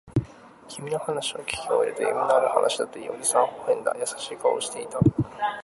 [0.67, 3.95] 君の話をきき終えると、夢のある話だと言い、おじさんは微笑んだ。
[3.99, 4.99] 優しい顔をしていた。